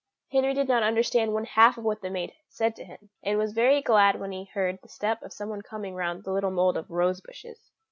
Henry 0.31 0.55
did 0.55 0.67
not 0.67 0.81
understand 0.81 1.31
one 1.31 1.45
half 1.45 1.77
of 1.77 1.83
what 1.83 2.01
the 2.01 2.09
maid 2.09 2.33
said 2.49 2.75
to 2.75 2.83
him, 2.83 3.11
and 3.21 3.37
was 3.37 3.53
very 3.53 3.83
glad 3.83 4.19
when 4.19 4.31
he 4.31 4.45
heard 4.45 4.79
the 4.81 4.89
step 4.89 5.21
of 5.21 5.31
someone 5.31 5.61
coming 5.61 5.93
round 5.93 6.23
the 6.23 6.31
little 6.33 6.49
mound 6.49 6.75
of 6.75 6.89
rose 6.89 7.21
bushes. 7.21 7.69